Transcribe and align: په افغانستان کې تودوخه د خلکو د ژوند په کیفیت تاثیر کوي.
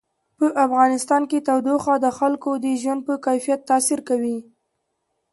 په 0.37 0.47
افغانستان 0.65 1.21
کې 1.29 1.45
تودوخه 1.47 1.93
د 1.99 2.07
خلکو 2.19 2.51
د 2.63 2.67
ژوند 2.81 3.01
په 3.07 3.13
کیفیت 3.25 3.61
تاثیر 3.69 3.99
کوي. 4.09 4.37